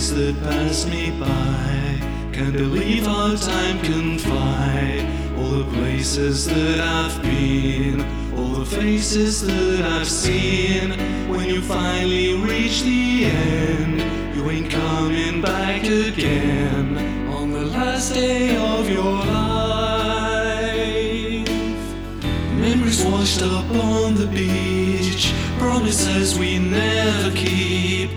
[0.00, 2.00] days that pass me by.
[2.32, 5.06] Can't believe how time can fly.
[5.36, 8.00] All the places that I've been,
[8.34, 10.92] all the faces that I've seen.
[11.28, 14.00] When you finally reach the end,
[14.34, 16.96] you ain't coming back again.
[17.28, 19.50] On the last day of your life,
[22.56, 28.10] memories washed up on the beach, promises we never keep,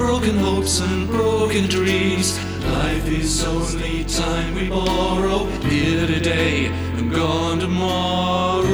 [0.00, 2.38] broken hopes and broken dreams.
[2.64, 5.44] Life is only time we borrow.
[5.68, 8.64] Here today and gone tomorrow.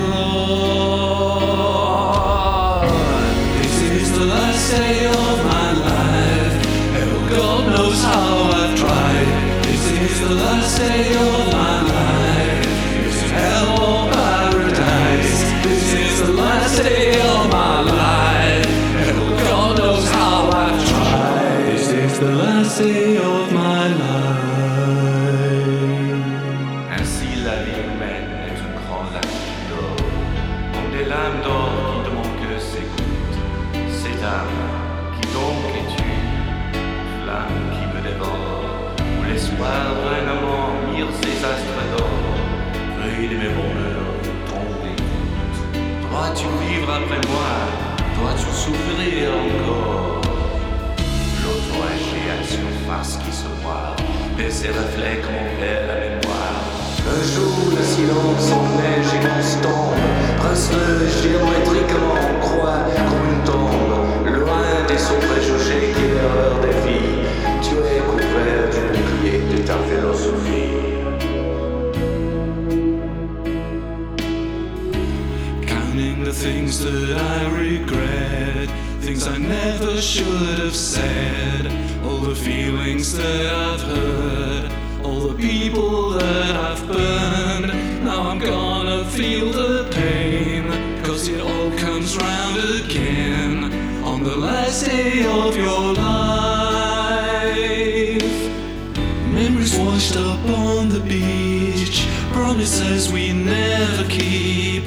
[3.60, 6.54] This is the last day of my life.
[6.94, 9.28] Hell, God knows how I've tried.
[9.64, 11.45] This is the last day of
[26.98, 29.30] Ainsi la vie humaine est un grand lac
[29.68, 29.96] d'or,
[30.72, 33.40] comme des lames d'or qui de mon cœur s'écoutent.
[33.90, 34.64] Cette âme,
[35.20, 36.10] qui donc es-tu?
[37.22, 38.64] Flamme qui me dévore,
[38.98, 42.16] où l'espoir d'un amant mire ses astres d'or,
[42.98, 44.16] veuille de mes bonheurs
[44.48, 44.96] tomber.
[46.10, 47.52] Dois-tu vivre après moi?
[48.18, 49.65] Dois-tu souffrir encore?
[52.96, 53.96] Surface qui se voit,
[54.38, 55.20] et ses reflets
[55.60, 56.62] perd la mémoire.
[57.08, 59.92] Un jour, le silence en neige et constant,
[60.38, 67.26] pince-le géométriquement en croix comme une tombe, loin des sons préjugés qui l'erreur des filles.
[67.62, 70.74] Tu es couvert du bouclier de ta philosophie.
[75.66, 78.68] Counting the things that I regret,
[79.00, 81.65] things I never should have said,
[82.16, 84.72] all the feelings that I've hurt,
[85.04, 87.72] all the people that I've burned.
[88.04, 90.64] Now I'm gonna feel the pain,
[91.04, 93.64] cause it all comes round again
[94.02, 96.72] on the last day of your life.
[99.38, 104.84] Memories washed up on the beach, promises we never keep,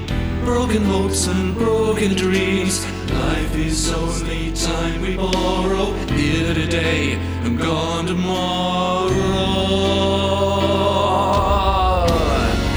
[0.49, 2.83] broken hopes and broken dreams.
[3.11, 9.13] Life is only time we borrow, here today and gone tomorrow.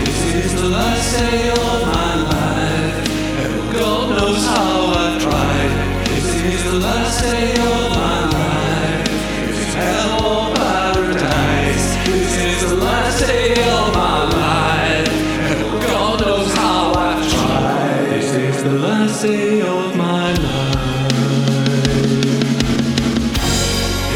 [0.05, 3.09] This is the last day of my life,
[3.43, 5.73] and God knows how I've tried.
[6.09, 9.09] This is the last day of my life.
[9.49, 11.87] Is hell or paradise?
[12.07, 14.02] This is the last day of my
[19.23, 21.13] day of my life.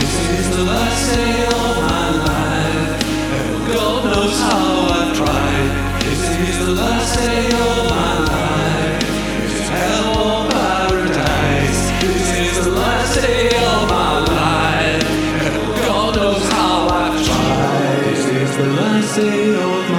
[0.00, 3.04] This is the last day of my life.
[3.38, 6.00] And God knows how I've tried.
[6.02, 9.02] This is the last day of my life.
[9.44, 11.82] Is it hell or paradise?
[12.02, 15.04] This is the last day of my life.
[15.46, 15.56] And
[15.86, 18.04] God knows how I've tried.
[18.10, 19.95] This is the last day of